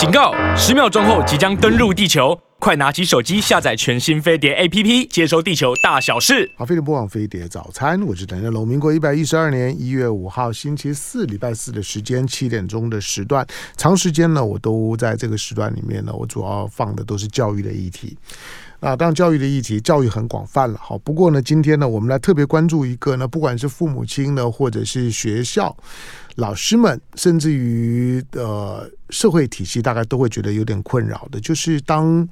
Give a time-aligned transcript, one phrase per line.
[0.00, 0.32] 警告！
[0.56, 6.50] 十秒钟后即将登陆地球，快拿起手机下载全新飞碟 APP，接收地球大小事。
[6.56, 8.66] 好，飞碟播放飞碟早餐，我是邓家龙。
[8.66, 18.16] 民国一百一十二年一月五号星期四，礼拜四的时间，七点钟的时段，长时间呢，我都在这个时段里面呢，我主要放的都是教育的议题。
[18.80, 20.80] 啊，当然教育的议题，教育很广泛了。
[20.82, 25.76] 好，不过呢，今天呢，我们来特别关注一个呢，不管是父母亲呢，或者是学校
[26.40, 32.28] 老师们，甚至于呃社会体系，大概都会觉得有点困扰的，就是当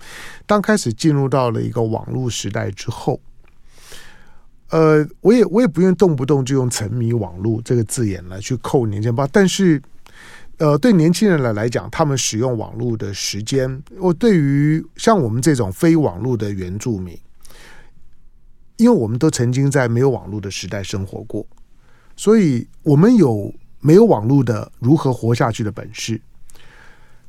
[0.47, 3.21] 当开始进入到了一个网络时代之后，
[4.71, 9.81] 呃，我也我也不愿动不动就用沉迷网络这个字眼来去扣年轻吧，但是。
[10.61, 17.17] 呃，对年轻人来来讲，他们使用网络的时间，我对于像我们这种非网络的原住民，
[18.77, 21.47] 因为我们都曾经在没有网络的时代生活过，
[22.17, 26.21] 所以我们有没有网络的如何活下去的本事。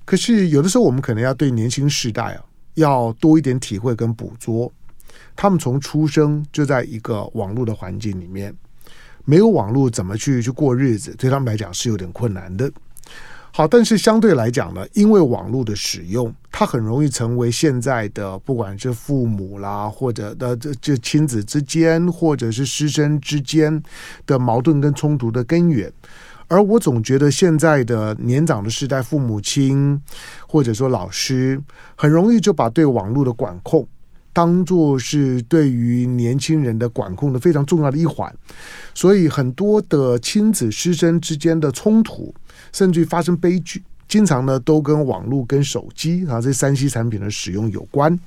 [0.05, 4.71] 可是有的时候，我们可能要对年轻世代啊，要多一点体会跟捕捉。
[5.35, 8.53] 他们从出生就在一个网络的环境里面，
[9.23, 12.69] 没有网络怎么去去过日子，对他们来讲是有点困难的。
[13.51, 23.81] 好，但是相对来讲呢，因为网络的使用，它很容易成为现在的不管是父母啦，或者的这这亲子之间，或者是师生之间
[24.25, 25.91] 的矛盾跟冲突的根源。
[26.49, 30.01] 而我总觉得现在的年长的世代，父母亲
[30.45, 31.61] 或者说老师，
[31.95, 33.87] 很容易就把对网络的管控
[34.33, 38.33] 当做是对于年轻人的管控的非常重要的一环，
[38.93, 42.33] 所以很多的亲子师生之间的冲突。
[42.71, 48.19] 甚至于发生悲剧，经常呢都跟网络、跟手机啊这三 C 产品的使用有关。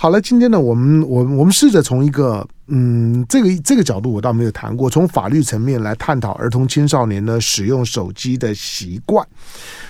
[0.00, 9.26] 好了，今天呢，我们我我们试着从一个嗯这个这个角度，我倒没有谈过，从法律层面来探讨儿童青少年的使用手机的习惯。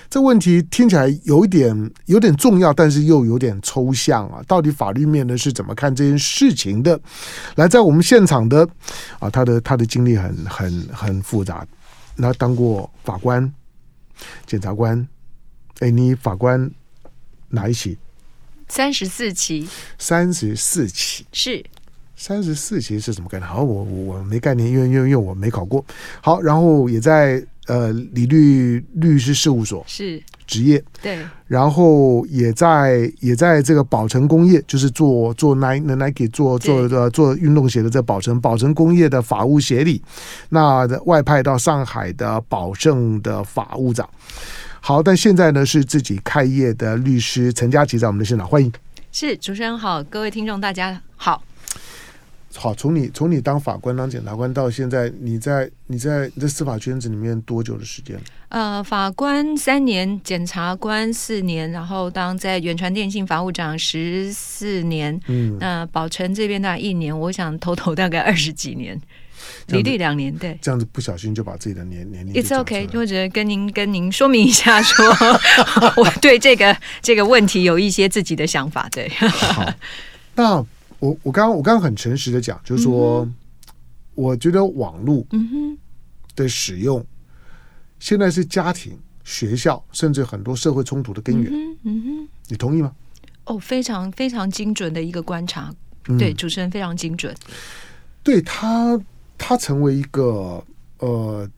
[0.08, 4.42] 这问题听起来有一点有点重要，但是又有点抽象啊。
[4.48, 6.98] 到底法律面呢是怎么看这件事情的？
[7.56, 8.66] 来，在我们现场的
[9.18, 11.66] 啊，他的他的经历很很很复杂，
[12.16, 13.52] 他当过法官。
[14.46, 15.06] 检察官，
[15.80, 16.70] 哎，你法官
[17.50, 17.96] 哪一起？
[18.68, 19.68] 三十四期。
[19.98, 21.64] 三十四期是
[22.16, 23.48] 三十四期是什么概念？
[23.48, 25.84] 好，我我没概念，因为因为因为我没考过。
[26.20, 40.02] 好，然后也在呃理律律师事务所是职业对，然后也在也在这个宝成工业，就是做做 Nike Nike 做做做做运动鞋的这宝成宝成工业的法务协理，
[40.48, 44.08] 那外派到上海的宝盛的法务长。
[44.80, 48.72] 好，但现在呢是自己开业的律师陈家琪在我们的现场，欢迎。
[49.12, 51.42] 是主持人好，各位听众大家好。
[52.54, 58.18] 好，从你从你当法官当检察官到现在，你在你在你在司法圈子里面多久的时间？
[58.48, 68.98] 呃，法官三年，检察官四年，然后当在远传电信法务长十四年，嗯，那宝成这边大概一年，我想头头大概二十几年，
[69.68, 72.34] 离地两年，对，这样子不小心就把自己的年年龄。
[72.34, 79.08] It's OK，或者跟您跟您说明一下说，说 我对这个这个问题有一些自己的想法，对。
[79.08, 79.72] 好，
[80.34, 80.66] 那。
[81.00, 83.34] 我我刚刚我刚刚很诚实的讲，就是说，嗯、
[84.16, 85.24] 我觉得网络
[86.34, 87.06] 的使用，
[88.00, 91.52] 现在是家庭、学校，甚至很多社会冲突的根源。
[91.52, 92.90] 嗯嗯哼，你同意吗？
[93.44, 95.72] 哦，非常非常精准的一个观察，
[96.18, 97.32] 对、嗯、主持人非常精准。
[98.24, 99.00] 对他，
[99.38, 100.62] 他成为一个
[100.98, 101.48] 呃，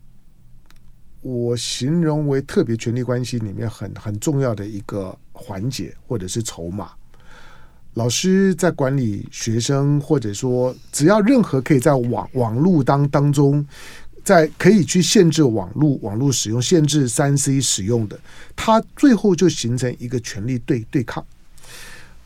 [1.22, 6.92] 我形容为特别权力关系里面很很重要的一个环节，或者是筹码。
[7.94, 13.66] 老师在管理学生，或者说只要任何可以在网网络当当中，
[14.22, 18.20] 在可以去限制网络网络使用、限制三 C 使用的，
[18.54, 21.26] 他最后就形成一个权力对对抗。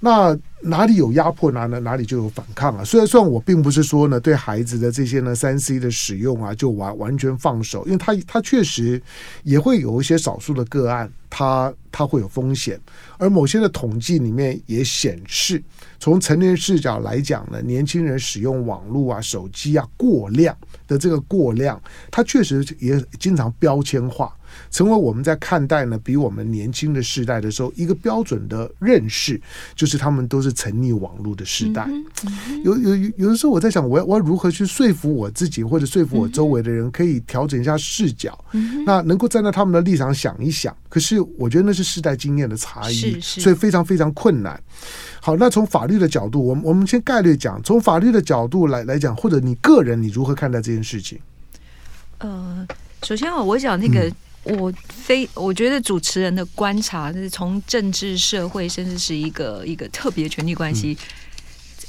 [0.05, 2.85] 那哪里有压迫，哪哪哪里就有反抗啊！
[2.85, 9.01] 虽然说我并不是说呢，对孩子的这些呢三 C 的使用啊，就完完全放手，因为他他确实
[9.45, 12.79] 也会有一些少数的个案，他他会有风险。
[13.17, 15.63] 而某些的统计里面也显示，
[15.99, 20.55] 从成年视角来讲呢，年轻人使用网络啊、手机啊过量
[20.87, 21.81] 的这个过量，
[22.11, 24.37] 他确实也经常标签化。
[24.71, 29.41] 成为我们在看待呢，比我们年轻的世代的时候，一个标准的认识，
[29.75, 31.89] 就是他们都是沉溺网络的时代。
[32.65, 38.39] 有有有的时候，我在想，我要我要如何去说服我自己，或者说服我周围的人，可以调整一下视角，
[38.85, 40.75] 那能够站在他们的立场想一想。
[40.89, 44.61] 可是我觉得那是世代经验的差异，所以非常非常困难。
[45.21, 51.19] 好，那从法律的角度，我们我们先概略讲，从法律的角度来来讲，或者你个人你如何看待这件事情？
[52.19, 52.67] 呃，
[53.03, 54.11] 首先啊，我讲那个。
[54.45, 60.93] 我非我觉得主持人的观察，就是从政治、社会，甚至是一个一个特别权力关系。
[60.93, 61.05] 嗯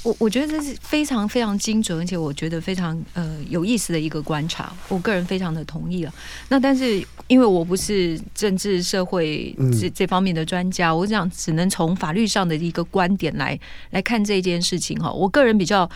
[0.02, 6.14] 我我觉得这是非常非常精准，而且我觉得非常呃有意思的一个观察，我个人非常的同意了。
[6.48, 13.58] 那但是因为我不是政治社会这这方面的专家，我想只能从法律上的一个观点来
[13.90, 15.10] 来看这件事情哈。
[15.10, 15.90] 我个人比较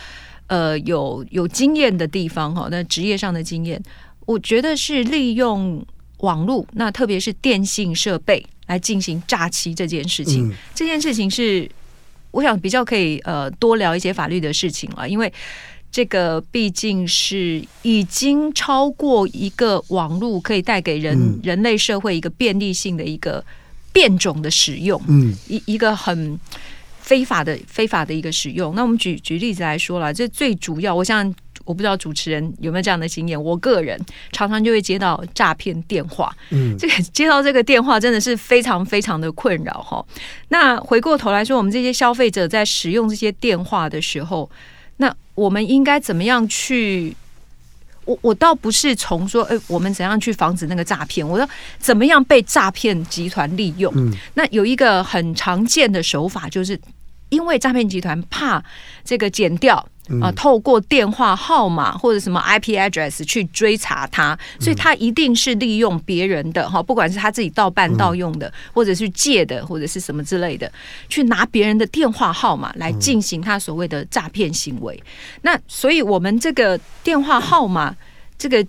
[0.48, 3.80] 呃有有经验的地方哈，那职业上的经验，
[4.26, 5.86] 我觉得是利用
[6.20, 11.70] 网络，那特别是电信设备来进行诈欺这件事情，这件事情是。
[12.32, 15.32] 我想比较可以呃多聊一些法律的事情了，因为
[15.90, 23.44] 这个毕竟是已经超过一个网络可以带给人、嗯、人类社会一个便利性的一个
[23.92, 26.38] 变种的使用，嗯，一一个很
[27.00, 28.76] 非法的非法的一个使用。
[28.76, 31.34] 那我们举举例子来说了，这最主要，我想。
[31.70, 33.96] 我不知道主持人有没有这样的经验，我个人
[34.32, 40.04] 常常就会接到诈骗电话，嗯，这个接到这个电话真的是非常非常的困扰哈。
[40.48, 44.50] 那回过头来说，我们这些消费者在使用这些电话的时候，
[44.96, 47.14] 那我们应该怎么样去？
[48.06, 51.24] 我我倒不是从说，哎，我们怎样去防止那个诈骗？
[51.24, 53.92] 我说怎么样被诈骗集团利用？
[53.94, 56.80] 嗯，那有一个很常见的手法，就是
[57.28, 58.64] 因为诈骗集团怕
[59.04, 59.86] 这个剪掉。
[60.20, 70.70] 啊，透过电话号码或者什么 IP address 去追查他，所以他一定是利用别人的哈，不管是他自己盗办盗用的，或者是借的，或者是什么之类的，
[71.08, 75.00] 去拿别人的电话号码来进行他所谓的诈骗行为。
[75.42, 77.94] 那所以我们这个电话号码，
[78.36, 78.66] 这个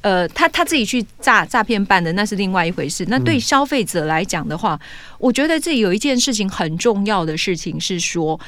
[0.00, 3.04] 呃，他他自己去诈诈骗办的，那是另外一回事。
[3.08, 4.76] 那对消费者来讲的话，
[5.18, 8.40] 我觉得这有一件事情很重要的事情是说。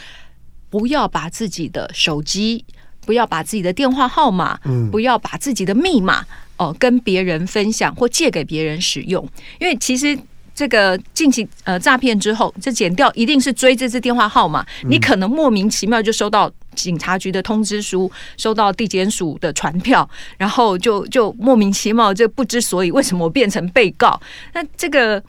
[0.75, 2.65] 不要把自己的手机，
[3.06, 6.26] 不要把自己的电话号码，嗯，不要把自己的密码
[6.56, 9.25] 哦跟别人分享或借给别人使用，
[9.61, 10.19] 因为其实
[10.53, 24.21] 这个进行呃诈骗之后，这剪掉一定是追这支电话号码，你可能莫名其妙就收到警察局的通知书，收到地检署的传票，然后就就莫名其妙就不知所以，为什么我变成被告？
[24.53, 25.23] 那这个。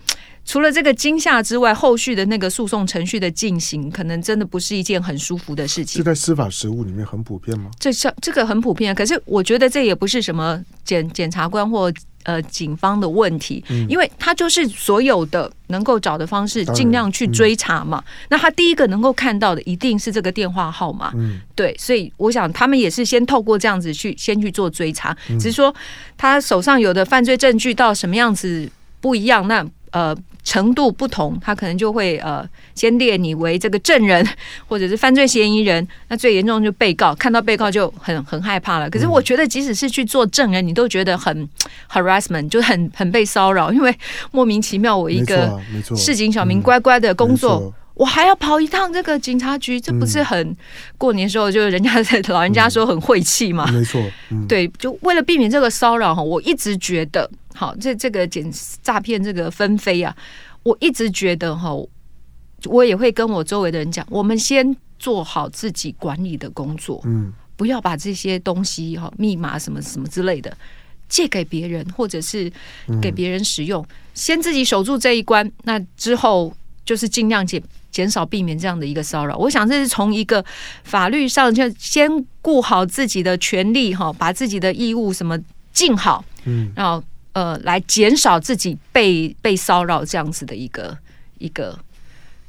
[0.45, 5.97] 除了这个惊吓之外，后续的那个诉讼程序的进行，可能真的不是一件很舒服的事情。
[5.97, 7.71] 是在司法实务里面很普遍吗？
[7.79, 11.91] 这像这个很普遍，可是我觉得这也不是什么检检察官或
[12.23, 18.27] 呃警方的问题，嗯，因为他就是所有的能够找的方式，尽量去追查嘛，嗯。
[18.29, 25.73] 那他第一个能够看到的一定是这个电话号码，嗯，对，所以我想他们也是先透过这样子去先去做追查，只是说
[26.15, 28.69] 他手上有的犯罪证据到什么样子
[29.01, 30.15] 不一样，那呃。
[30.45, 34.25] 程度不同，他可能就会呃，先列你为这个证人，
[34.67, 35.85] 或者是犯罪嫌疑人。
[36.07, 38.87] 那最严重就被告，看到被告就很很害怕了。
[38.87, 41.49] 可是我觉得，即使是去做证人，你都觉得很
[41.91, 43.93] harassment，就很很被骚扰，因为
[44.31, 45.59] 莫名其妙，我一个
[45.97, 50.55] 市井小民乖乖的工作，我还要跑一趟这个警察局，这不是很
[50.99, 53.65] 过年时候就人家在老人家说很晦气嘛？
[53.71, 53.99] 没错，
[54.47, 57.27] 对，就为了避免这个骚扰哈，我一直觉得。
[57.55, 58.51] 好，这这个检
[58.83, 60.15] 诈骗这个纷飞啊，
[60.63, 61.71] 我一直觉得哈，
[62.65, 70.55] 我也会跟我周围的人讲，我们先做好自己管理的工作，嗯，不要把这些东西哈、密码什么什么之类的
[71.07, 72.51] 借给别人，或者是
[73.01, 76.53] 给别人使用，先自己守住这一关，那之后
[76.83, 79.37] 就是尽量减减少避免这样的一个骚扰。
[79.37, 80.43] 我想这是从一个
[80.83, 82.09] 法律上就先
[82.41, 85.39] 顾好自己的权利哈，把自己的义务什么
[85.71, 87.01] 尽好，嗯，然后。
[87.35, 90.97] 呃，来减少自己被被骚扰这样子的一个
[91.37, 91.77] 一个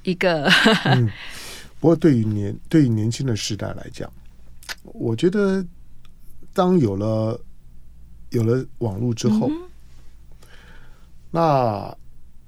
[0.04, 0.48] 一个。
[0.84, 1.10] 嗯，
[1.80, 4.08] 不过对于年对于年轻的时代来讲，
[4.84, 5.64] 我觉得
[6.54, 7.40] 当有了
[8.30, 9.68] 有了网络之后，嗯、
[11.32, 11.96] 那。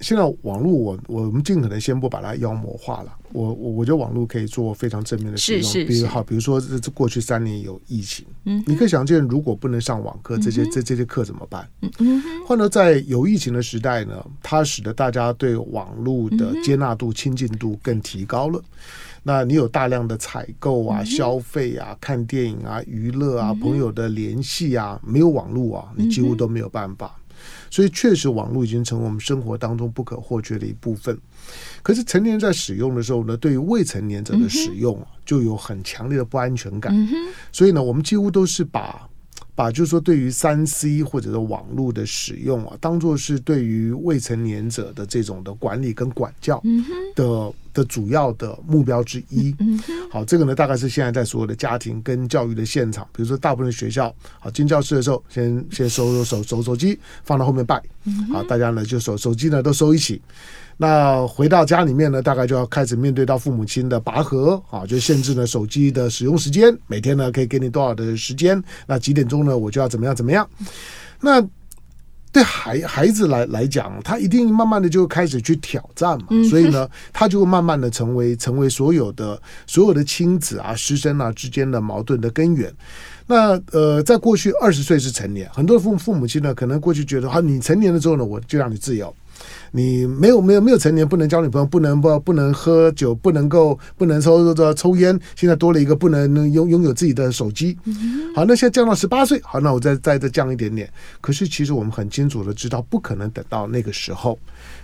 [0.01, 3.13] 现在网络，我我们尽可能先不把它妖魔化了。
[3.33, 11.69] 我我我觉得网络可以做非常正面的使用，是是是，比如好，比如说这这过去三年有疫情，嗯，你可以想见，如果不能上网课，这些这这些课怎么办？
[11.83, 18.63] 嗯嗯，换到在有疫情的时代呢，它使得大家对网络的接纳度、亲近度更提高了。
[19.25, 27.15] 那你有大量的采购啊、消费啊、看电影啊、娱乐啊、朋友的联系啊，没有网络啊，你几乎都没有办法。
[27.71, 31.19] 所以，确实，网络已经成为我们生活当中不可或缺的一部分。
[31.83, 36.95] 可是，成年人在使用的时候呢，对于未成年者的使用就有很强烈的不安全感。
[37.53, 39.09] 所以呢，我们几乎都是把
[39.59, 46.63] 把就是说对于三 C 或者是网络的使用啊，当做是对于未成年者的这种的管理跟管教
[47.17, 49.53] 的的主要的目标之一。
[50.13, 57.83] 好，这个呢，大概是现在在所有的家庭跟教育的现场，比如说大部分的学校，好进教室的时候，先先收收手手手机放到后面拜，
[58.33, 60.23] 好，大家呢就手手机呢都收一起。
[60.81, 70.49] 那回到家里面呢，大概就要开始面对到父母亲的拔河啊，就限制了手机的使用时间，每天呢可以给你多少的时间，那几点钟呢我就要怎么样怎么样。
[71.21, 71.45] 那
[72.31, 82.73] 对孩孩子来来讲，他一定慢慢的就开始去挑战嘛，所以呢，他就会慢慢的成为成为所有的所有的亲子啊师生啊之间的矛盾的根源。
[83.27, 89.13] 那呃，在过去二十岁是成年，很多父父母亲呢，可能过去觉得啊，你成年了之后呢，我就让你自由。
[89.73, 95.19] 你没有没有没有成年，不能交女朋友，不能不不能喝酒，不能够不能抽抽抽烟。
[95.37, 97.77] 现在多了一个，不能拥拥有自己的手机。
[98.35, 100.91] 好，那现在降到十八岁，好，那我再再再降一点点。
[101.21, 104.39] 可是其实我们很清楚的知道，不可能等到那个时候。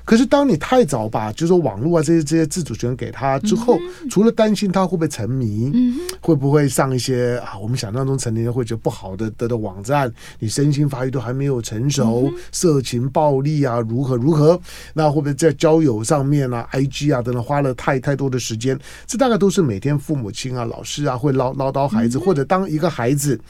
[0.05, 3.79] 可是，当你太早把就是说网络啊这些这些自主权给他之后，
[4.11, 5.73] 除了担心他会不会沉迷，
[6.21, 14.61] 会不会上一些啊我们想象中成年人会觉得不好的的的网站，你身心发育都还没有成熟，色情暴力啊如何如何，
[14.93, 18.79] 那会不会在交友上面啊，IG 啊等等花了太太多的时间？
[19.07, 23.41] 这大概都是每天父母亲啊、老师啊会唠唠叨孩子，或者当一个孩子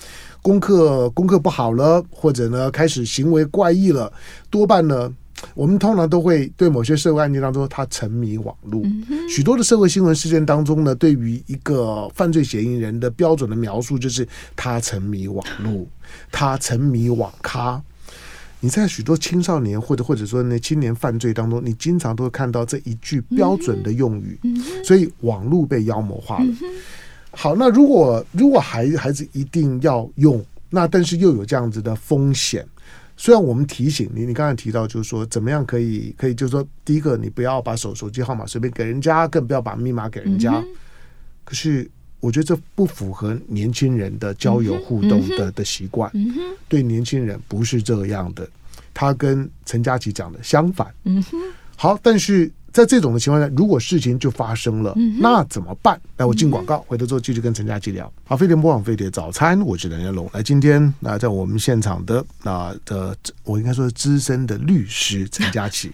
[0.40, 4.12] 功课功课不好了，或者呢开始行为怪异了，
[4.48, 5.12] 多半呢。
[5.54, 8.82] 我们通常都会对某些社会案件当中，他沉迷网络。
[9.28, 15.86] 许多的社会新闻事件当中呢，对于一个犯罪嫌疑人的标准的描述就是他沉迷网络，
[16.32, 17.82] 他沉迷网咖。
[18.60, 24.40] 你在许多青少年或者或者说那青年犯罪当中，你经常都会看到这一句标准的用语。
[24.82, 26.46] 所以网络被妖魔化了。
[27.30, 32.66] 好，那如果如果孩孩子一定要用，那但是又有这样子的风险。
[33.16, 40.62] 虽然我们提醒你，你刚才提到就是说，怎么样可以可以，就是说，第一个，你不要把手手机号码随便给人家，更不要把密码给人家。
[41.44, 41.88] 可是，
[42.20, 46.10] 我觉得这不符合年轻人的交友互动的的习惯。
[46.68, 48.48] 对年轻人不是这样的，
[48.92, 50.92] 他跟陈佳琪讲的相反。
[51.76, 52.50] 好，但是。
[52.74, 55.98] 在这种的情况下，如果事情就发生了，嗯、那怎么办？
[56.16, 58.12] 来，我进广告，回头之后继续跟陈佳琪聊。
[58.24, 60.28] 好，飞碟播网飞碟早餐，我是梁家龙。
[60.32, 65.92] 来，今天那在我们现场的那的，我应该说资深的律师陈佳琪。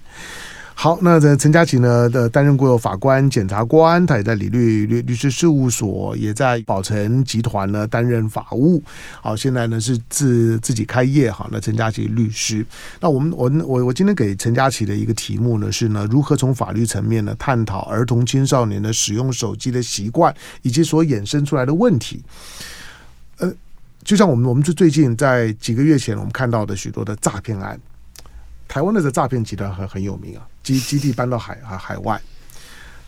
[0.83, 8.83] 好，那这陈佳琪呢的担任过法官、检察官，他也在李律律律师事务所，也在宝成集团呢担任法务。
[9.21, 11.31] 好，现在呢是自自己开业。
[11.31, 12.65] 哈，那陈佳琪律师，
[12.99, 22.23] 那我们我我我今天给陈佳琪的一个题目呢是呢，如何从法律层面呢探讨儿童青少年的使用手机的习惯以及所衍生出来的问题。
[23.37, 23.53] 呃，
[24.03, 27.79] 就像我们我们最最近在几个月前我们看到的许多的诈骗案。
[28.71, 32.23] 台湾的这诈骗集团很很有名啊，基基地搬到海海海外，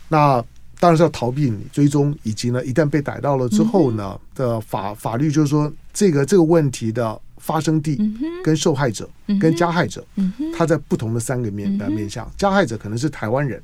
[0.09, 0.43] 那
[0.77, 7.97] 当然是要逃避你追踪，以及呢，一旦被逮到了之后呢的法法律就是说，这个这个问题的发生地
[8.43, 10.05] 跟受害者跟加害者，
[10.53, 13.63] 他在不同的三个面的面向，加害者可能是台湾人。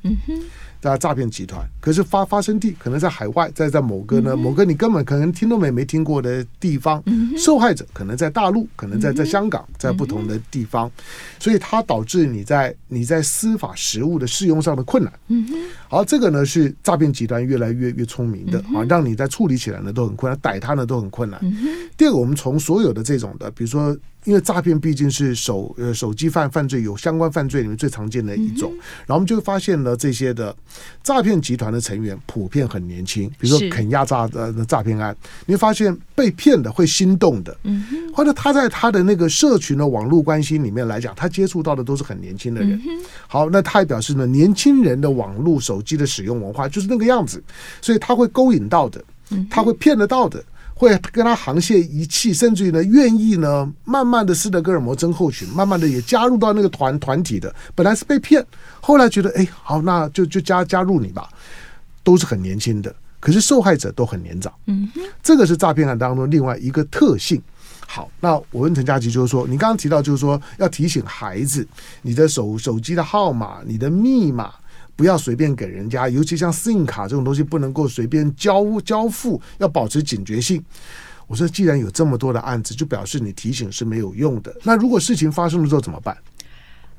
[0.82, 7.04] 在诈骗集团，可是发发生地可能在海外，在在某个呢，某个你根本可能听都没没听过的地方，
[7.38, 10.90] 受害者可能在大陆，可能在在香港，在不同的地方，
[11.38, 15.12] 所以它导致你在你在司法实务的适用上的困难。
[15.90, 21.40] 好，这个呢是诈骗集团越来越越聪明的啊，让你在处理起来呢都很困难，逮他呢都很困难。
[21.98, 23.98] 第二个，我们从所有的这种的，比如说。
[24.26, 28.72] 因为诈骗毕竟是手呃手机犯犯罪有相关犯罪里面最常见的一种，
[29.06, 30.56] 然后我们就发现了这些的
[31.02, 42.80] 诈骗集团的成员普遍很年轻，比如说肯亚诈的诈骗案，你会发现被骗的会心动的，嗯或者他在他的那个社群的网络关系里面来讲，他接触到的都是很年轻的人。
[43.28, 47.42] 好，那他也表示呢，年轻人的网络手机的使用文化就是那个样子，
[47.82, 49.04] 所以他会勾引到的，
[49.50, 50.44] 他会骗得到的。
[50.80, 57.54] 会跟他沆瀣一气，甚至于呢，愿意呢，慢慢的斯德哥尔摩症候群，慢慢的也加入到那个团团体的。
[57.76, 58.44] 本来是被骗，
[58.80, 61.28] 后来觉得，哎，好，那就就加加入你吧。
[62.02, 64.52] 都是很年轻的，可是受害者都很年长。
[64.68, 67.42] 嗯哼，这个是诈骗案当中另外一个特性。
[67.86, 71.68] 好，那我问陈佳琪，就是说，你刚刚提到，就是说要提醒孩子，
[72.02, 74.54] 你的手手机的号码，你的密码。
[75.00, 80.62] 不要随便给人家，尤其像 SIM 卡这种东西，不能够随便交交付，要保持警觉性。
[81.26, 84.54] 我说，既然有这么多的案子，就表示你提醒是没有用的。
[84.64, 86.14] 那如果事情发生了之后怎么办？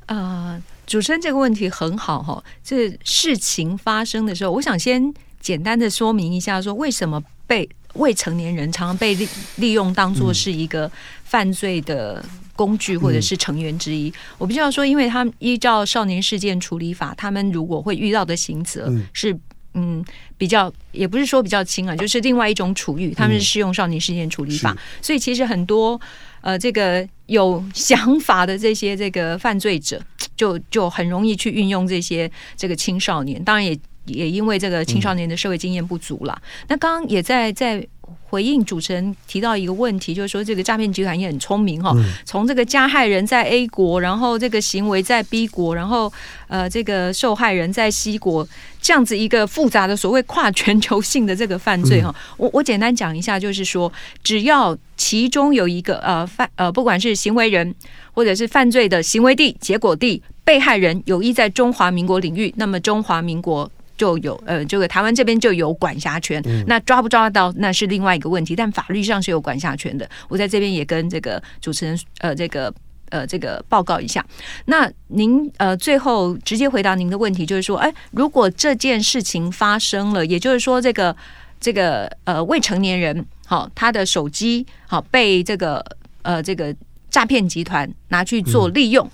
[0.06, 0.16] 啊、
[0.56, 2.42] 呃，主持人这个问题很好哈。
[2.64, 10.90] 这事情发生的时候，我想先简单的说明一下，说为什么被未成年人常常被利利用当做是一个
[11.24, 12.24] 犯罪的
[12.60, 14.10] 工具或者是成员之一。
[14.10, 19.34] 嗯、我必须要说，因为他们依照少年事件处理法，他们如果会遇到的刑责是
[19.72, 20.04] 嗯
[20.36, 25.98] 比较，也不是说比较轻啊，就是另外一种处遇，他们是适用少年事件处理法，嗯、所以其实很多
[26.42, 29.98] 呃这个有想法的这些这个犯罪者，
[30.36, 33.74] 就就很容易去运用这些这个青少年，当然也。
[34.06, 36.32] 也因为这个青少年的社会经验不足了。
[36.42, 37.86] 嗯、那刚刚也在在
[38.28, 46.12] 回应主持人提到一个问题，就是说这个诈骗集团也很聪明哈，从这个加害人在 A 国，然后这个行为在 B 国，然后
[46.48, 48.46] 呃这个受害人在 C 国，
[48.80, 52.14] 这样子一个复杂的所谓跨全球性的这个犯罪哈。
[52.36, 57.74] 我我简单讲一下，就是说只要其中有一个呃犯呃不管是行为人
[58.12, 63.70] 或者是犯罪的行为地、结果地、被害人有意在中华民国领域，那么中华民国。
[64.00, 70.08] 就有呃，这个台湾这边就有管辖权，嗯、那抓不抓得到那是另外一个问题，但法律上是有管辖权的。
[70.26, 72.72] 我在这边也跟这个主持人呃，这个
[73.10, 74.24] 呃，这个报告一下。
[74.64, 81.14] 那您呃，最后直接回答您的问题，就是说，哎，如果这件事情发生了，也就是说，这个
[81.60, 85.84] 这个呃未成年人好、哦，他的手机好、哦、被这个
[86.22, 86.74] 呃这个
[87.10, 89.04] 诈骗集团拿去做利用，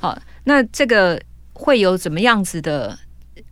[0.00, 1.22] 好、嗯哦，那这个
[1.52, 2.98] 会有怎么样子的？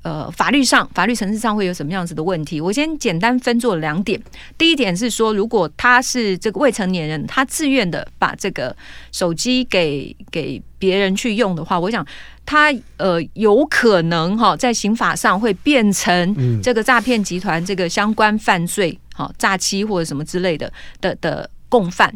[0.02, 2.61] 呃，法律上、法律层次上会有什么样子的问题？
[2.61, 4.20] 我先简单分作两点。
[4.56, 8.75] 第一点是说，如果他是这个未成年人，他自愿的把这个
[9.12, 12.06] 手机给给别人去用的话，我想
[12.47, 22.12] 他呃有可能哈，在刑法上会变成这个诈骗集团这个相关犯罪，好诈欺或者什么之类的的的共犯。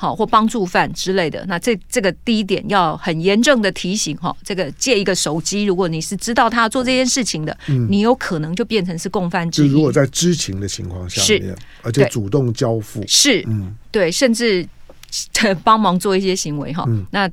[0.00, 9.68] 好，或帮助犯之类的，那这这个第一点要很严正的提醒哈，这个借一个手机，如果你是知道他要做这件事情的，嗯，你有可能就变成是共犯之一。
[9.68, 14.64] 就如果在知情的情况下，是，而且主动交付，是，嗯，对，甚至
[15.64, 16.84] 帮忙做一些行为哈。
[16.86, 17.28] 嗯，那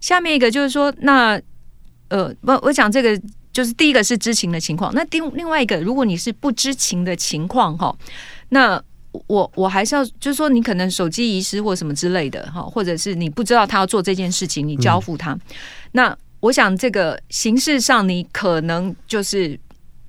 [0.00, 1.38] 下面一个就是说，那
[2.08, 3.20] 呃，我我讲这个
[3.52, 7.94] 就是第一个是知情的情况，那另另外一个，如果你是不知情的情况哈，
[8.48, 8.82] 那。
[9.26, 15.32] 我我还是要，就是说，你可能手机遗失或什么之类的哈，或者是你不知道他要做这件事情，你交付他。
[15.32, 15.40] 嗯、
[15.92, 19.58] 那我想，这个形式上你可能就是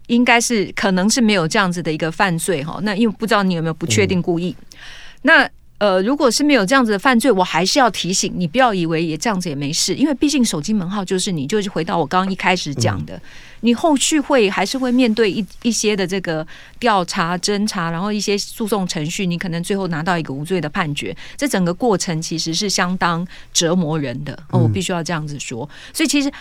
[0.08, 2.80] 应该是可能是没有这样子的一个犯罪哈。
[2.84, 4.56] 那因为不知道你有没有不确定故意。
[4.60, 4.78] 嗯、
[5.22, 13.16] 那呃，如果是没有这样子的犯罪，我还是要提醒你，不要以为也这样子也没事，因为毕竟手机门号就是你，就是回到我刚刚一开始讲的。
[13.16, 13.22] 嗯
[13.62, 16.46] 你后续会还是会面对一一些的这个
[16.78, 21.16] 调查侦查，然后一些诉讼程序，你可能最后拿到一个无罪的判决。
[21.36, 25.68] 这整个过程其实是相当折磨人的哦，我必须要这样子说。
[25.92, 26.32] 所以其实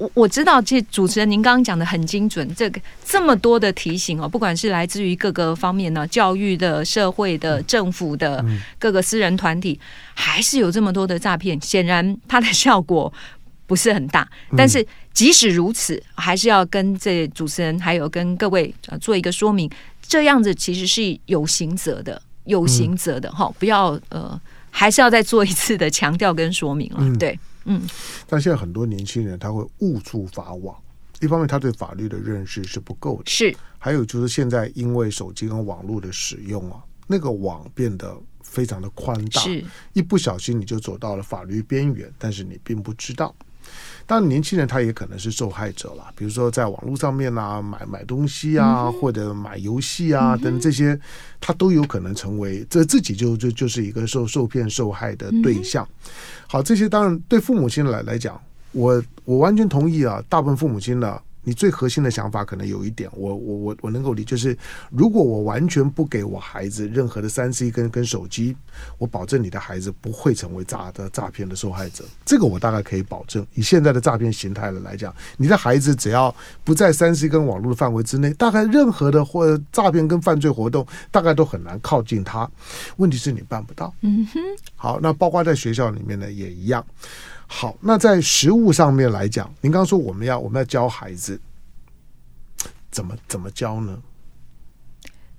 [0.00, 8.44] 我我知道，这主持人您刚刚讲的很精准，这个这么多的提醒哦，不管是来自于各个方面呢，教育的、社会的、政府的
[8.78, 9.78] 各个私人团体，
[10.14, 13.12] 还是有这么多的诈骗，显然它的效果
[13.66, 14.84] 不是很大，但是。
[15.12, 19.68] 即使如此，还是要跟这主持人还有跟各位做一个说明，
[20.00, 26.98] 这样子其实是有刑责的，有刑责的哈，嗯、不要呃，还是要再做一次的强调跟说明了。
[27.00, 27.38] 嗯、对，嗯。
[28.28, 30.76] 但现在很多年轻人他会误触法网，
[31.20, 39.64] 一方面他对法律的认识是不够的，是；还有就是现在因为手机跟网络的使用啊，那个网变得非常的宽大，是。
[39.92, 43.34] 一不小心你就走到了法律边缘，但是你并不知道。
[44.06, 46.12] 当然，年轻人他也可能是受害者了。
[46.16, 50.98] 比如说，在网络上面啊，买买东西啊，嗯、或者买游戏啊等这些，
[51.40, 55.84] 他都有可能成为这自己就就就是一个受受骗受害的对象。
[55.84, 56.10] 嗯、
[56.48, 58.40] 好，这些当然对父母亲来来讲，
[58.72, 60.22] 我我完全同意啊。
[60.28, 61.20] 大部分父母亲呢。
[61.42, 64.56] 你最核心的想法可能有一点，我我我我能够理，就是
[64.90, 68.56] 如果我完全不给我孩子任何的三 C 跟跟手机，
[68.98, 72.04] 我保证你的孩子不会成为诈的诈骗的受害者。
[72.24, 73.46] 这个我大概可以保证。
[73.54, 82.50] 以现在的诈骗形态的来讲，你的孩子只要不在三 C 跟网络的范围之内，大概任何的或诈骗跟犯罪活动，大概都很难靠近他。
[82.96, 83.94] 问题是你办不到。
[84.02, 84.40] 嗯哼。
[84.76, 86.84] 好，那包括在学校里面呢也一样。
[87.52, 91.38] 好，那在食物上面来讲，您刚刚说我们要我们要教孩子
[92.92, 94.00] 怎么怎么教呢？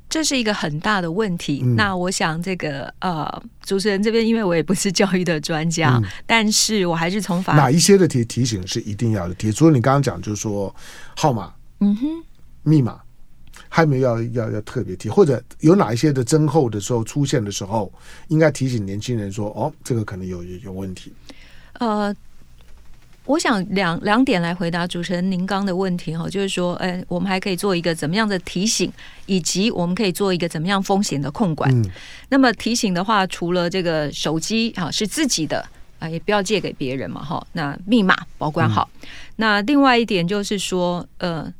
[0.10, 1.62] 这是一个很大的问题。
[1.64, 9.50] 嗯、那我想这个呃，主持人这边，因为我也不是教育的专家，嗯、 但是我还是从法哪一些的提提醒是一定要的提？
[9.50, 10.76] 除了你刚刚讲，就是说
[11.16, 12.08] 号码，嗯哼，
[12.64, 13.00] 密码，
[13.70, 17.90] 还没有要要要特别提，或者有哪一些的增厚的时候出现的时候，
[18.28, 21.14] 应该提醒年轻人说，哦，这个可能有有有问题。
[21.82, 22.16] 呃，
[23.26, 28.94] 我想两两点来回答主持人您刚的问题哈，就是说，哎，我们还可以做一个怎么样的提醒，
[29.26, 31.72] 以及我们可以做一个怎么样风险的控管。
[31.74, 31.84] 嗯、
[32.30, 35.68] 那么提醒的话，除了这个手机哈是自己的
[35.98, 37.44] 啊，也不要借给别人嘛哈。
[37.54, 38.88] 那密码保管好。
[39.02, 41.52] 嗯、那另外一点就是说，呃，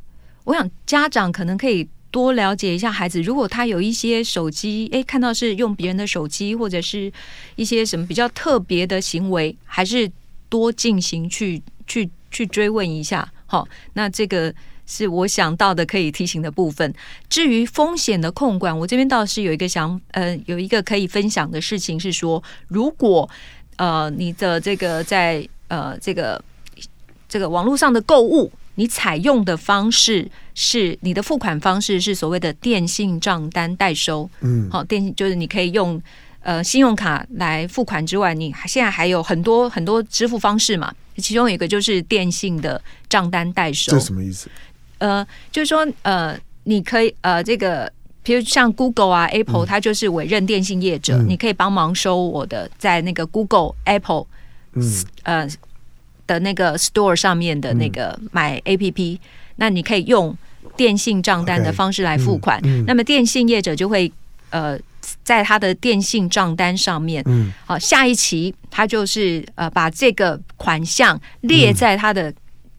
[0.44, 7.12] 我想家长可能可以多了解一下孩子，如果他有一些手机，哎，看到是用别人的手机，或者是
[7.56, 10.12] 一些什么比较特别的行为，还是。
[10.52, 14.54] 多进行去去去追问一下，好，那这个
[14.86, 16.94] 是我想到的可以提醒的部分。
[17.30, 23.30] 至于风险的控管，我这边倒是有一个想，呃，有一个可以分享的事情是说，如果
[23.78, 26.44] 呃你的这个在呃这个
[27.30, 36.02] 这个网络上的购物，你采用的方式是你的付款方式是所谓的电信账单代收，嗯，好，电信就是你可以用。
[36.44, 40.92] 呃，信用卡来付款之外，你现在还有很多很多支付方式嘛？
[41.18, 43.92] 其中有一个就是电信的账单代收。
[43.92, 44.50] 这什么意思？
[44.98, 54.26] 呃，就是说，呃，你可以呃，这个，比如像 Google 啊、Apple，它就是委任电信业者，嗯、你可以帮忙收我的在那个 Google、Apple，
[54.74, 55.48] 嗯，呃
[56.32, 59.20] 的那个 Store 上面的那个买 APP，、嗯、
[59.58, 60.36] 那你可以用
[60.78, 62.60] 电信账单的方式来付款。
[62.62, 64.12] Okay, 嗯嗯、那么电信业者就会
[64.50, 64.80] 呃。
[65.24, 72.32] 在他的电信账单上面，嗯，好，下一期他就是呃把这个款项列在他的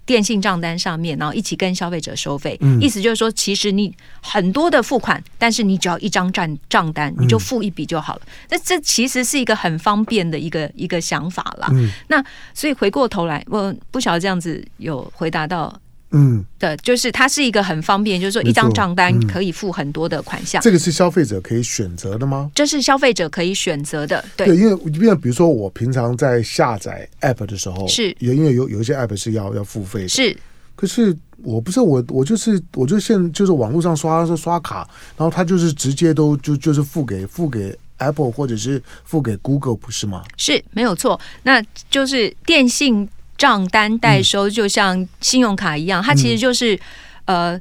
[0.04, 2.58] 电信账单上面，然后一起跟消费者收费。
[2.80, 8.22] 意思就是说，其实你很多的付款，但是你只要一张账账单，你就付一笔就好了。
[8.50, 11.68] 那这其实是一个很方便的一个一个想法啦。
[12.08, 15.72] 那所以回过头来，我不晓得这样子有回答到。
[16.12, 20.60] 嗯，对，就是它是一个很方便，就是说一张账单可以付很多的款项。
[20.62, 22.50] 这个是消费者可以选择的吗？
[22.54, 30.36] 这是消费者可以选择的，对，对因为因为比如说我平常在下载 App 的时候，是，也因为有有一些 App 是要要付费的，是。
[30.76, 40.22] 可是我不是我我就是我就现就是网络上刷是刷卡，然后他就是直接都就就是付给付给 Apple 或者是付给 Google 不是吗？
[40.36, 43.08] 是没有错，那就是电信。
[43.38, 46.78] 账单代收就像信用卡一样，嗯、它其实就是
[47.24, 47.60] 呃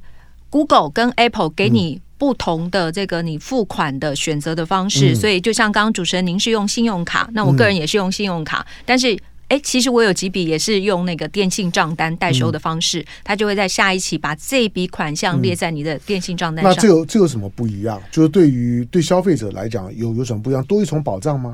[0.49, 16.73] ，Google 跟 Apple 给你不同的这个你付款的选择的方式，嗯、所以就像刚刚主持人您是用信用卡，那我个人也是用信用卡，嗯、但是哎，其实我有几笔也是用那个电信账单代收的方式，嗯、它就会在下一期把这笔款项列在你的电信账单上。
[16.73, 18.01] 那这有这有什么不一样？
[18.11, 20.63] 就是对于对消费者来讲，有有什么不一样？
[20.63, 21.53] 多一重保障吗？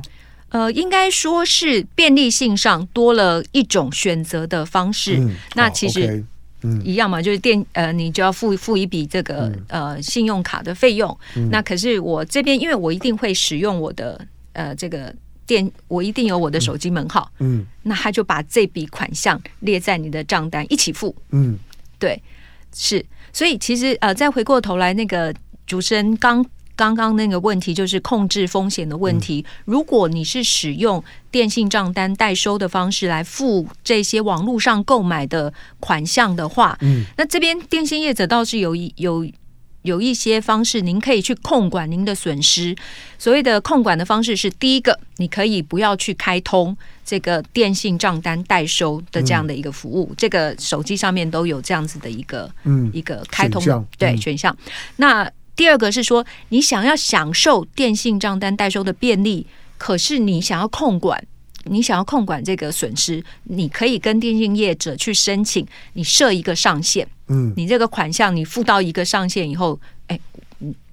[0.49, 5.17] 呃，应该说是便利性上多了一种选择的方式。
[5.17, 6.23] 嗯、那其实
[6.83, 11.15] 一样嘛，就是电呃，你就要付付一笔这个、嗯、呃信用卡的费用。
[11.35, 15.13] 嗯、那可是我这边，因为我一定会使用我的呃这个
[15.45, 17.29] 电，我一定有我的手机门号。
[17.39, 21.13] 嗯，那他就把这笔款项列在你的账单一起付。
[21.31, 21.57] 嗯，
[21.99, 22.21] 对，
[22.73, 23.05] 是。
[23.33, 25.33] 所以其实呃，再回过头来，那个
[25.65, 26.45] 主持人刚。
[26.77, 29.43] 刚刚那个问题就是控制风险的问题。
[29.65, 39.27] 如果你是使用电信账单代收的方式来付这些网络上购买的款项的话，嗯，那这边电信业者倒是有一有
[39.81, 42.75] 有一些方式，您可以去控管您的损失。
[43.17, 54.55] 所谓的控管的方式是：第一个，你可以不要去开通这个电信账单代收的这样的一个服务，这个手机上面都有这样子的一个嗯一个开通对选项。
[54.97, 59.45] 那第二个是说，你想要享受电信账单代收的便利，
[59.77, 61.21] 可是你想要控管，
[61.63, 67.05] 你想要控管这个损失，你可以跟电信业者去申请，你设一个上限。
[67.29, 70.19] 嗯，你这个款项你付到一个上限以后，哎，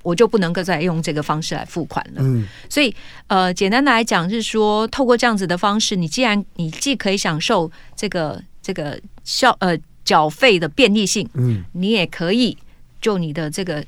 [0.03, 2.23] 我就不能够再用这个方式来付款了。
[2.23, 2.93] 嗯，所以
[3.27, 12.57] 呃，简单的来讲是说，透过这样子的方式，你既然你既可以享受这个这个消呃缴费的便利性，嗯，你也可以
[13.03, 13.85] 就你的这个。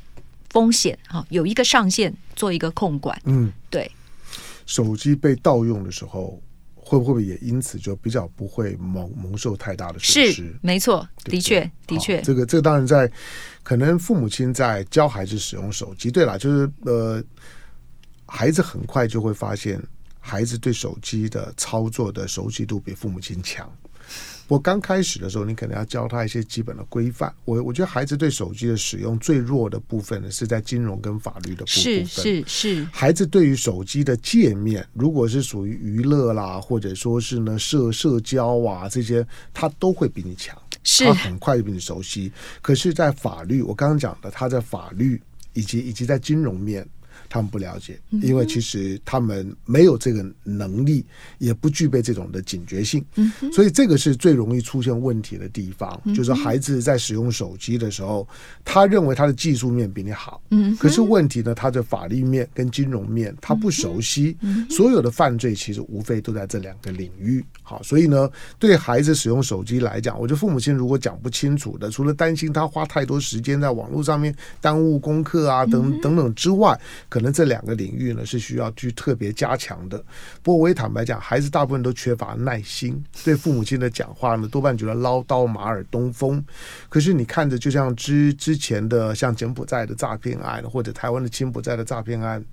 [0.51, 3.21] 风险哈，有一个上限，做一个控管。
[3.25, 3.91] 嗯，对。
[4.67, 6.43] 手机被盗用的时候，
[6.75, 10.33] 会不会也因此就比较不会蒙蒙受太大的损失？
[10.33, 12.21] 是，没错，的确，的确。
[12.23, 13.11] 这个，这个当然在
[13.63, 17.23] 可能父母亲在教孩子使用手机，对啦，就是呃，
[18.27, 19.81] 孩子很快就会发现，
[20.19, 23.71] 孩子对手机的操作的熟悉度比父母亲强。
[24.49, 27.35] 我刚开始的时候，你可能要教他一些基本的规范。
[27.45, 31.83] 我我觉得孩子对手机的使用最弱的部分呢，是在金融跟法律的部分。
[31.83, 32.89] 是是是。
[32.93, 40.57] 孩子对于手机的界面，如果是属于娱乐啦，或者说是呢社社交啊这些，他都会比你强。
[40.85, 41.05] 是。
[41.05, 42.31] 他很快就比你熟悉。
[42.63, 45.21] 可是，在法律，我刚刚讲的，他在法律
[45.55, 46.87] 以及以及在金融面，
[47.37, 51.05] 他们不了解，因为其实他们没有这个能力，
[51.39, 53.05] 也不具备这种的警觉性，
[53.53, 56.01] 所以这个是最容易出现问题的地方。
[56.15, 58.27] 就是孩子在使用手机的时候，
[58.65, 60.41] 他认为他的技术面比你好，
[60.79, 64.37] 可是问题呢，他的法律面跟金融面他不熟悉，
[64.71, 67.45] 所有的犯罪其实无非都在这两个领域。
[67.63, 79.99] 好，所以呢，对孩子使用手机来讲，我觉得父母亲如果讲不清楚的，除了担心他花太多时间在网络上面耽误功课啊等等等之外，可能这两个领域呢是需要去特别加强的。
[80.43, 86.45] 不过我也坦白讲，孩子大部分都缺乏耐心，对父母亲的讲话呢多半觉得唠叨、马耳东风。
[86.89, 92.45] 可是你看着，就像之之前的像柬埔寨的诈骗案，或者台湾的柬埔寨的诈骗案，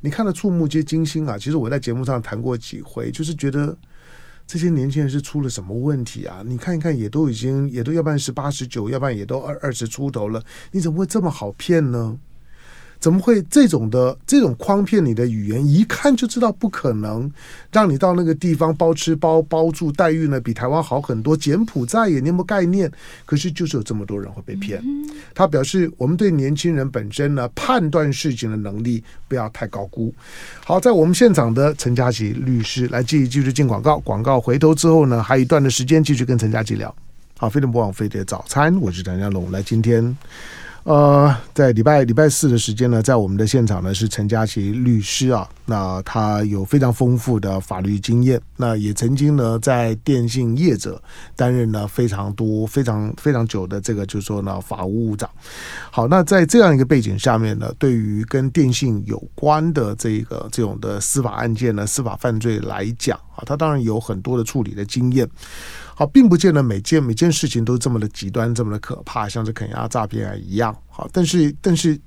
[0.00, 1.38] 你看得触目皆惊心啊！
[1.38, 3.76] 其实我在节目上谈过几回，就是觉得。
[4.44, 6.42] 这些年轻人是出了什么问题啊？
[6.44, 12.18] 你看一看，也都已经也都要不然十八十九，要不然也都二二十出头了，你怎么会这么好骗呢？
[13.02, 17.28] 怎么会这种的这种诓骗你的语言，一看就知道不可能
[17.72, 21.36] 让你到那个地方包吃包包住，待遇呢比台湾好很多。
[21.36, 22.88] 柬埔寨也，你有没有概念？
[23.26, 24.80] 可是就是有这么多人会被骗。
[25.34, 30.14] 他表示，我们对年轻人本身呢判断事情的能力不要太高估。
[30.64, 36.94] 好，在我们现场的陈佳琪律师来继续继续进广告，广告回头之后呢，还有一段的时间继续跟陈佳琪聊。
[37.36, 40.16] 好，非常不枉飞的早餐，我是谭家龙，来今天。
[40.84, 51.00] 呃，在礼拜礼拜四的时间呢，在我们的现场呢是陈家琪律师啊，那他有非常丰富的法律经验，那也曾经呢在电信业者
[51.36, 55.30] 担任了非常多非常非常久的这个就是说呢法务部长。
[55.92, 65.30] 好，那在这样一个背景下面呢，对于跟电信有关的这个这种的司法案件呢，司法犯罪来讲啊，他当然有很多的处理的经验。
[65.94, 70.74] 好，并不见得每件每件事情都这么的极端，这么的可怕，像是肯亚诈骗案一样。
[70.88, 71.98] 好，但是但是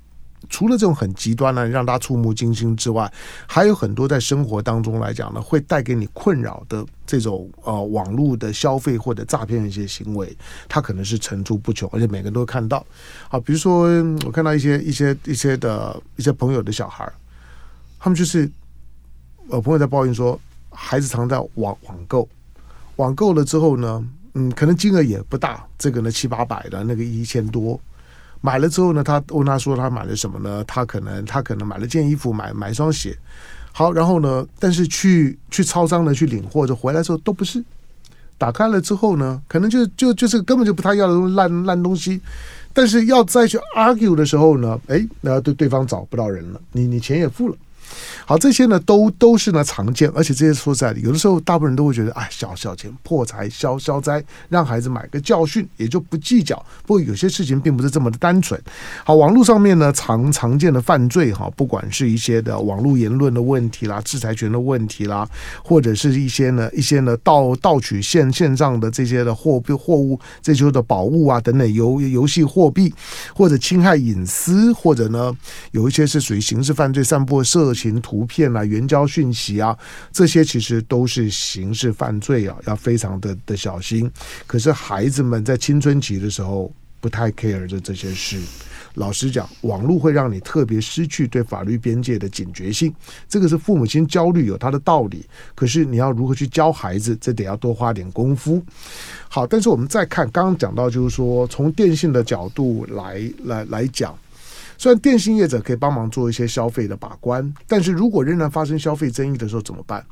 [0.49, 3.11] 除了这种很极端呢，让他触目惊心之外，
[3.47, 10.35] 还有很多在生活当中来讲呢，会带给你困扰的这种呃网络的消费或者诈骗的一些行为，
[10.67, 12.85] 它可能是层出不穷，而且每个人都会看到。
[13.29, 13.87] 好，比如说
[14.25, 17.11] 我看到一些一些一些的一些朋友的小孩，
[17.99, 18.49] 他们就是
[19.47, 20.39] 我朋友在抱怨说，
[20.71, 22.27] 孩子常在网网购。
[22.97, 24.03] 网购了之后呢，
[24.33, 27.79] 嗯，可能金额也不大，这个呢七八百的，那个一千多，
[28.41, 30.63] 买了之后呢，他问他说他买了什么呢？
[30.65, 33.17] 他可能他可能买了件衣服，买买双鞋，
[33.71, 37.63] 好，然后呢，但是去去超商呢去领货，就回来之后都不是，
[38.37, 42.21] 打开了之后呢，可能就就就是根本就不太要的烂烂东西，
[42.73, 47.55] 但是要再去 argue 的时候呢，哎，那对对方找不到人了，你你钱也付了。
[48.25, 56.55] 好，这些呢都都是呢常见，而且这些说实在的，有的时候大部分人都会觉得，哎，小小钱破财消消灾，让孩子买个教训，也就不计较。
[56.83, 58.59] 不过有些事情并不是这么的单纯。
[59.03, 65.27] 好，网络上面呢常常见的犯罪哈，不管是一些的网络言论的问题啦、制裁权的问题啦，
[65.63, 72.93] 或者是一些呢一些呢盗盗取线线上的这些的货币货物，这些的宝物啊等等游游戏货币，
[73.35, 75.35] 或者侵害隐私，或者呢
[75.71, 78.25] 有一些是属于刑事犯罪，散播色图。
[78.25, 79.77] 片啊，援交讯息啊，
[80.11, 84.11] 这些其实都是刑事犯罪啊，要非常的的小心。
[84.47, 88.41] 可是孩子们在青春期的时候不太 care 这这些事。
[88.95, 92.93] 老实讲，网络会让你特别失去对法律边界的警觉性，
[93.27, 95.25] 这个是父母亲焦虑有他的道理。
[95.53, 98.63] 可是你要如何去教孩子，这得要多花点功夫。
[99.27, 104.17] 好，但是我们再看刚刚讲到，就是说从电信的角度来来来讲。
[104.77, 110.05] 虽然电信业者可以帮忙做一些消费的把关，但是如果仍然发生消费争议的时候怎么办？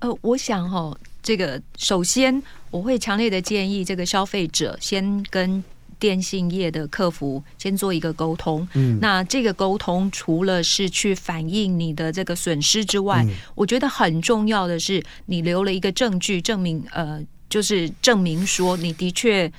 [0.00, 5.62] 呃，我想哈、哦，这个首先我会强烈的建议这个消费者先跟
[5.98, 8.66] 电信业的客服先做一个沟通。
[8.74, 19.50] 嗯，那这个沟通除了是去反映你的这个损失之外，嗯、我觉得很重要的是你留了一个证据，证明呃，就是证明说你的确。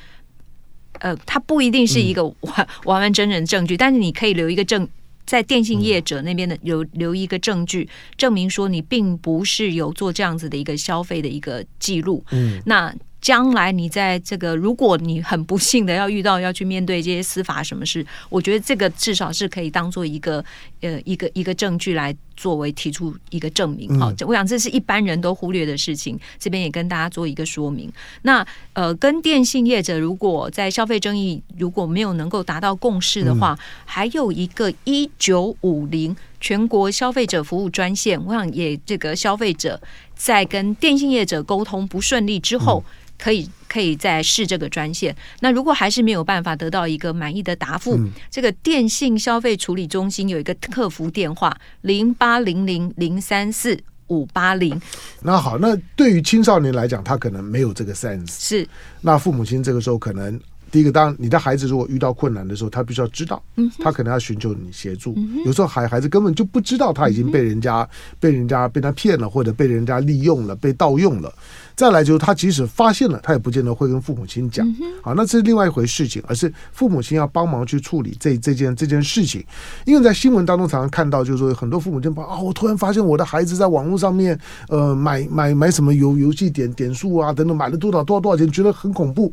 [1.00, 4.88] 呃，它不一定是一个完 完完整整证据，但是你可以留一个证，
[5.26, 12.24] 在电信业者那边的留留一个证据，证明说你并不是有做这样子的一个消费的一个记录。
[12.32, 12.94] 嗯，那。
[13.20, 20.44] 将来你在这个，如果你很不幸的要遇到要去面对这些司法什么事，我觉得这个至少是可以当做一个
[20.82, 24.00] 呃一个一个证据来作为提出一个证明。
[24.00, 27.92] 好，我想这是一般人都忽略的事情，这边也跟大家做一个说明。
[28.22, 39.82] 那呃，跟电信业者如果在消费争议如果没有能够达到共识的话，还有一个一九五零全国消费者服务专线，我想也这个消费者
[40.16, 42.84] 在跟电信业者沟通不顺利之后。
[43.18, 45.16] 可以可以再试这个专线。
[45.40, 53.78] 那如果还是没有办法得到一个满意的答复，嗯、这个电信消费处理中心有一个客服电话零八零零零三四
[54.08, 54.80] 五八零。
[55.22, 58.32] 那好，那对于青少年来讲，他可能没有这个 sense。
[58.32, 58.68] 是。
[59.02, 60.40] 那父母亲这个时候可能。
[60.70, 63.42] 第一个，当你的孩子如果遇到困难的时候，他必须要知道，
[63.80, 65.18] 他可能要寻求你协助。
[65.46, 67.88] 有时候孩孩子根本就不知道他已经被人家
[68.20, 71.34] 被人家被他骗了，或者被人家利用了、被盗用了。
[71.78, 74.68] 再来就是他即使发现了，他也不见得会跟父母亲讲。
[75.04, 79.46] 好，那这是另外一回事情，而是父母亲要帮忙去处理这这件这件事情。
[79.86, 84.38] 因为在新闻当中常常看到，就是说很多父母亲把啊，我突然发现我的孩子在网络上面
[84.70, 89.32] 呃买买买什么游游戏点点数啊等等，买了多少多少多少钱，觉得很恐怖。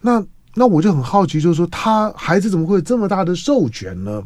[0.00, 4.22] 那那我就很好奇，就是说他孩子怎么会有这么大的授权呢？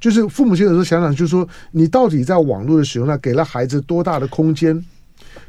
[0.00, 4.82] 就是父母亲有时候想想，就是说你到底在网络的使用上给了孩子多大的空间，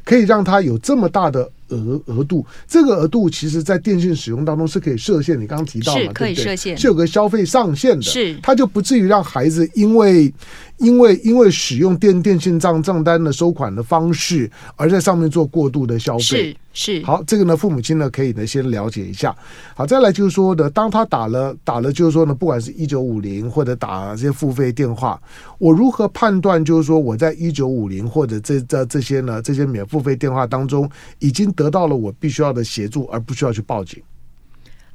[0.04, 2.44] 可以让他有这么大的额额度？
[2.66, 5.40] 这个额度其实，在电信使用当中是可以设限。
[5.40, 10.32] 你刚刚提到嘛，是可以设限，是有个消费上限的，是它就不至于让孩子因为。
[10.78, 19.34] 因为因为使用电电信账账单的收款的方式，而在上面做过度的消费，是是好，这个呢，父母亲呢可以呢先了解一下。
[19.76, 25.20] 好，再来就是说呢，当他打了打了，就是说呢，不管是一九五零或者打这些付费电话，
[25.58, 34.02] 我如何判断就是说我在一九五零或者这这这些呢这些免付费电话当中已经得到了我必须要的协助，而不需要去报警。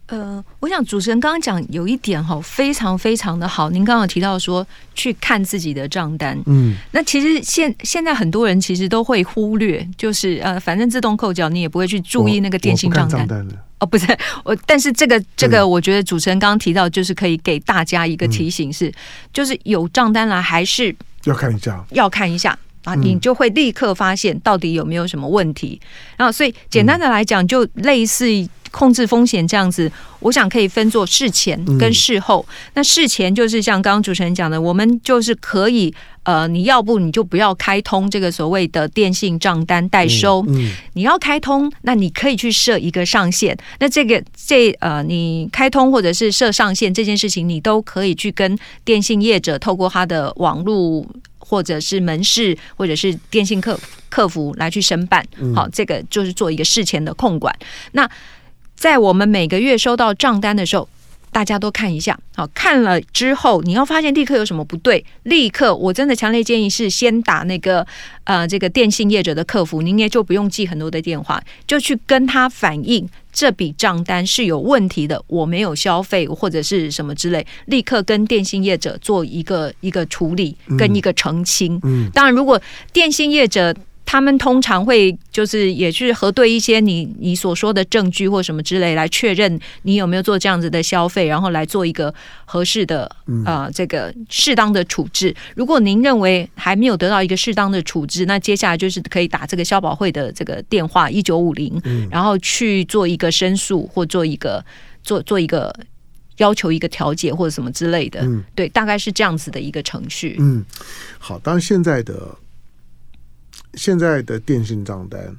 [0.10, 3.70] 呃，我想主持人刚刚讲有一点哈，非常非常的好。
[3.70, 13.28] 您刚刚有提到说去看自己的账单，嗯，那其实现现在很多人其实都会忽略，就是呃，反正自动扣缴，你也不会去注意那个电信账单。
[13.28, 13.48] 单
[13.80, 14.06] 哦，不是
[14.44, 18.94] 我，但是这个这个，我觉得主持人刚刚提到，就是可以给大家一个提醒是，嗯、
[19.32, 20.94] 就是有账单来还是
[21.26, 25.80] 要看一下，要看一下啊，你就会立刻发现到底有没有什么问题。
[26.18, 28.50] 然后，所以简单的来讲，就类似于。
[28.72, 32.46] 控制风险这样子，我想可以分作事前跟事后。
[32.50, 40.44] 嗯、那事前就是像刚刚主持人讲的，我们就是可以，呃，你要不你就不要开通这个所谓的电信账单代收。
[40.48, 43.58] 嗯嗯、你要开通，那你可以去设一个上限。
[43.80, 51.06] 那这个这呃，你开通或者是设上限这件事情，你都可以去跟电信业者透过他的网络
[51.38, 53.80] 或者是门市或者是电信客
[54.10, 55.26] 客服来去申办。
[55.56, 57.56] 好，这个就是做一个事前的控管。
[57.94, 58.08] 那
[58.80, 60.88] 在我们每个月收到账单的时候，
[61.34, 62.18] 大家都看一下。
[62.34, 67.86] 好，看了之后，你要发现立刻有什么不对，立刻我真的强烈建议是先打那个
[68.24, 81.76] 呃这个电信业者的客服，您也就不用记很多的电话，就去跟他反映这笔账单是有问题的，我没有消费或者是什么之类，立刻跟电信业者做一个一个处理跟一个澄清。
[81.84, 82.60] 嗯，嗯当然如果
[82.94, 83.76] 电信业者。
[84.12, 92.12] 他们通常会就是也是核对一些你你所说的证据或什么之类，来确认你有没有做这样子的消费，然后来做一个
[92.44, 93.04] 合适的
[93.46, 95.36] 啊、呃、这个适当的处置。
[95.56, 104.66] 如果您认为还没有得到一个适当的处置，那接下来就是可以打这个消保会的这个电话一九五零，然后去做一个申诉或做一个
[105.04, 105.72] 做做一个
[106.38, 108.22] 要求一个调解或者什么之类的。
[108.22, 110.36] 嗯，对，大概是这样子的一个程序。
[110.40, 110.66] 嗯，
[111.20, 112.36] 好，当然现在的。
[113.76, 115.36] 现在的电信账单，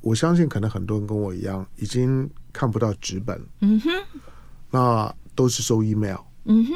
[0.00, 3.40] 我相信可能很多人跟我一样，已经看不到纸本。
[3.60, 3.90] 嗯哼，
[4.70, 6.18] 那都是收 email。
[6.44, 6.72] 嗯哼，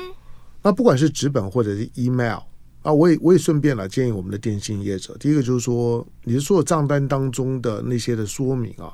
[0.62, 2.38] 那不管是纸本或者是 email
[2.82, 8.92] 啊，我也我也顺便来建议我们的电信业者，第一个就是说，你所有账单当中的那些的说明啊，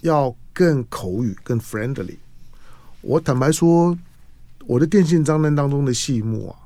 [0.00, 2.16] 要更口语、更 friendly。
[3.00, 3.96] 我坦白说，
[4.66, 6.56] 我的电信账单当中的细目啊。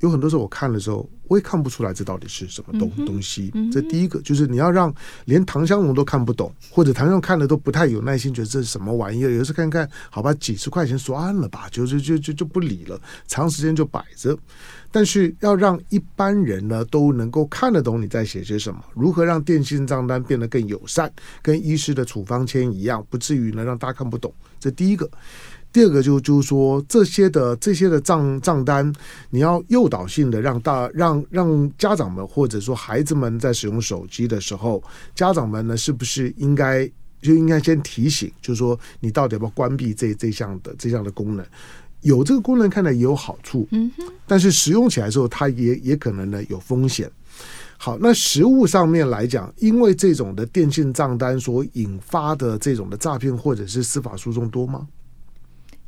[0.00, 3.50] 有很多时候我看的时候，我也看不出来这到底是什么东东西。
[3.54, 4.92] 嗯嗯、这第一个就是你要让
[5.26, 9.30] 连唐香龙都看不懂，或者唐香龙看了都不太有耐心，觉得这是什么玩意儿。
[9.30, 14.36] 有时看看，好吧，几十块钱算了吧，就就就就就不理了，长时间就摆着。
[14.92, 24.32] 但是要让一般人呢都能够看得懂你在写些什么，如何让电信账单变得更友善，跟医师的处方签一样，不至于呢让大家看不懂。
[24.58, 25.08] 这第一个。
[25.72, 28.92] 第二个就就是说，这些的这些的账账单，
[29.30, 34.82] 你要诱导性的让大让让家长们或者说孩子们在使用手机的时候，
[35.14, 36.90] 家长们呢是不是应该
[37.22, 41.46] 就应该先提醒，就是说你到底要不要关闭这这项的这项的功能？
[42.00, 47.10] 有这个功能看来也有好处，嗯哼，但是使用起来的时候，它也也可能呢有风险。
[47.76, 54.88] 好，那实物上面来讲，因为这种的电信账单所引发的这种的诈骗或者是司法诉讼多吗？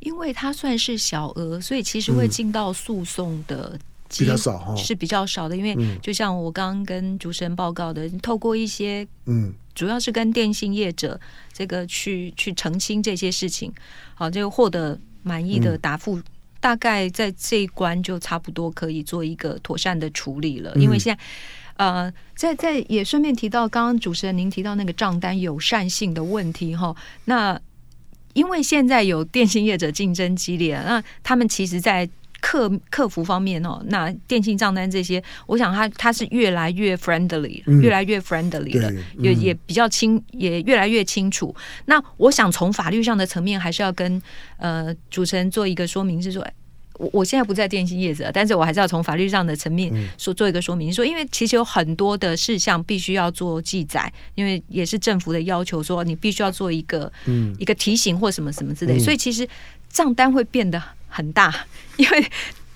[0.02, 5.56] 因为它算是小额，所以其实会进到诉讼的比较少，是比较少的。
[5.56, 11.18] 因为就像我刚刚跟主持人报告的，透过一些嗯主要是跟电信业者
[11.52, 13.72] 这个去去澄清这些事情，
[14.14, 16.24] 好，就获得满意的答复，嗯、
[16.60, 20.72] 大概在这一关就差不多可以做一个妥善的处理了。
[20.74, 21.22] 嗯、因为现在，
[21.76, 26.94] 呃，在在也顺便提到，刚刚主持人您提到那个账单友善性的问题哈，
[27.24, 27.58] 那
[28.32, 32.08] 因为现在有电信业者竞争激烈，那他们其实在。
[32.44, 41.54] 客客服方面哦，那电信账单这些，我想他他是越来越 friendly，、嗯、越来越 friendly 了，嗯、也也比较清，也越来越清楚。
[41.84, 44.20] 那我想从法律上的层面，还是要跟
[44.56, 46.44] 呃主持人做一个说明，是说，
[46.98, 59.48] 我我现在不在电信业者，但是我还是要从法律上的层面说做一个说明，说因为其实有很多的事项必须要做记载，因为也是政府的要求，说你必须要做一个嗯一个提醒或什么什么之类，所以其实
[59.88, 60.82] 账单会变得。
[61.14, 61.54] 很大，
[61.98, 62.26] 因为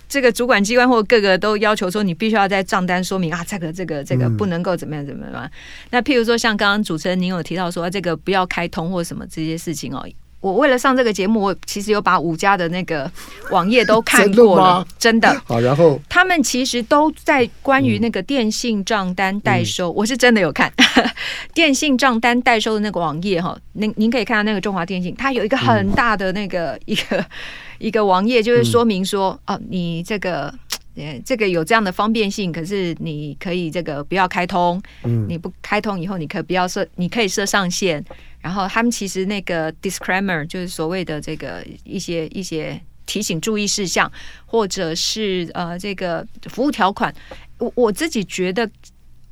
[0.06, 5.42] 这个主管机关或各个都要求说，你必须要在账单说明啊，这个这个这个不能够怎么样怎么样。
[5.42, 5.50] 嗯、
[5.88, 10.06] 那譬如说，像刚刚主持人您有提到说，这个不要开通或什么这些事情哦。
[10.46, 13.10] 我为了上这个节目，我其实有把五家的那个
[13.50, 15.28] 网页都看过了，真的。
[15.44, 20.72] 好，然后他们其实都在关于那个电信账单代收，嗯、我是真的有看
[21.52, 23.58] 电信账单代收的那个网页哈。
[23.72, 27.24] 您您可以看到那个中华电信，它有一个很大的那个一个。
[27.78, 30.46] 一个网页就是说明说，嗯、哦，你这个，
[30.94, 38.02] 呃，这个有这样的方便性，可是你可以这个不要开通，嗯，你不开通以后，你可以不要设，你可以设上限。
[38.46, 44.10] 然后他们其实那个 disclaimer 就是所谓的这个一些一些提醒注意事项，
[44.46, 47.12] 或者是呃这个服务条款，
[47.58, 48.70] 我我自己觉得，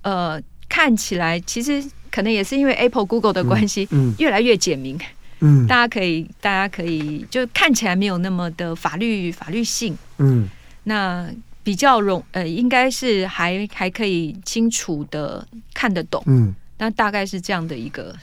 [0.02, 4.98] 呃，看起来其实可能也是因为 Apple Google 的关系，嗯，嗯越来越简明。
[5.38, 10.48] 嗯，大家可以，大家可以，就看起来没有那么的法律法律性，嗯，
[10.82, 11.30] 那
[11.62, 18.14] 比较容，呃，应该是还还可以清楚的看得懂，嗯，那大概是这样的一个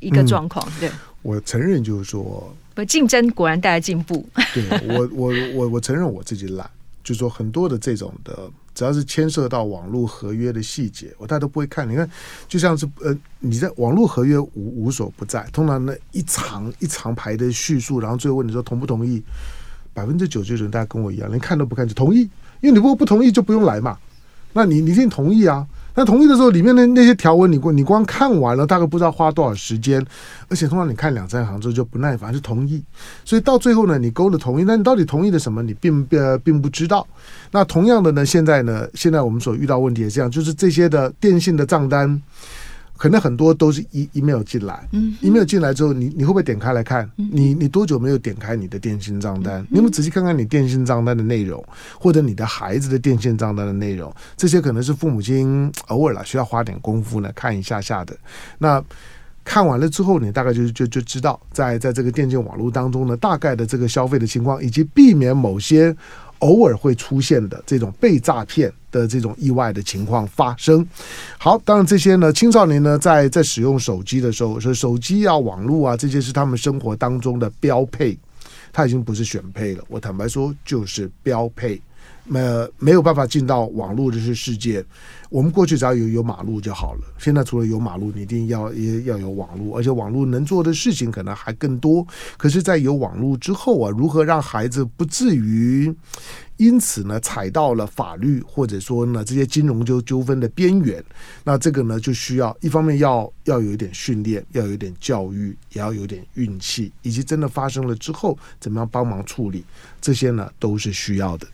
[0.00, 0.90] 一个状况，对。
[1.22, 4.24] 我承认，就是说，不，竞争果然带来进步。
[4.54, 6.70] 对我，我我我承认我自己懒，
[7.02, 8.48] 就是说很多的这种的。
[8.76, 11.88] 只要是牵涉到网络合约的细节，我大家都不会看。
[11.90, 12.08] 你看，
[12.46, 19.22] 就像是呃，你在网络合约无无所不在，通常那一长一长排的叙述，然后最后问你说同不同意，
[19.94, 22.18] 百分之九十九人大家跟我一样，连看都不看就同意，
[22.60, 23.96] 因为你如果不同意就不用来嘛。
[24.52, 25.66] 那你你一定同意啊。
[25.96, 30.04] 那同意的时候，里面的那些条文，你光你光看完了，大概不知道花多少时间，
[30.48, 32.84] 而且通常你看两三行之后就不耐烦，就同意。
[33.24, 35.62] 所以到最后呢，你勾了同意，那你到底同意的什么？
[35.62, 37.06] 你并呃并不知道。
[37.50, 42.20] 那同样的呢，现在呢，现在我们所遇到问题也是这样，就是这些的电信的账单。
[42.96, 44.88] 可能很多都是 e email 进来
[45.20, 47.08] ，email 进来之后，你你会不会点开来看？
[47.16, 49.60] 你你多久没有点开你的电信账单？
[49.70, 51.62] 你有没有仔细看看你电信账单的内容，
[52.00, 54.12] 或者你的孩子的电信账单的内容？
[54.36, 58.16] 这些可能是父母亲偶尔了需要花点功夫呢看一下下的。
[58.58, 58.82] 那
[59.44, 65.96] 看完了之后，你大概就就就知道在在这个电信网络当中呢，大概的这个消费的情况，以及避免某些。
[66.40, 70.86] 偶尔会出现的这种被诈骗的这种意外的情况发生。
[71.38, 78.18] 好，当然这些呢，青少年呢，在在使用手机的时候，说手机啊、网络啊，这些是他们生活当中的标配，
[78.72, 79.84] 它已经不是选配了。
[79.88, 81.80] 我坦白说，就是标配。
[82.32, 84.84] 呃，没有办法进到网络这些世界。
[85.28, 87.00] 我们过去只要有有马路就好了。
[87.18, 92.06] 现在除了有马路，你一定要也要有网络，而且网络能做的事情可能还更多。
[92.36, 95.92] 可是，在有网络之后啊，如何让孩子不至于
[96.56, 101.02] 因此呢踩到了法律或者说呢这些金融纠纠纷的边缘？
[101.44, 109.64] 那这个呢就需要一方面要要有一点训练，要有一点教育，也要有点运气，以及真的发生了之后怎么样帮忙处理，
[110.00, 111.46] 这些呢都是需要的。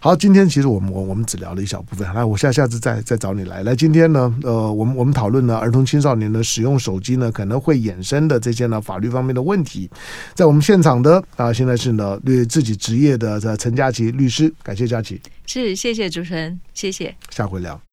[0.00, 3.64] 好，今天其实我们我我们只聊了一小部分，来，我下下次再再找你来。
[3.64, 9.90] 来，今天呢，呃，我们我们讨论呢儿童青少年呢使用手机呢可能会衍生的这些呢法律方面的问题，
[10.34, 17.87] 在我们现场的啊，现在是呢对自己职业的这陈佳琪律师，感谢佳琪，是谢谢主持人，谢谢，下回聊。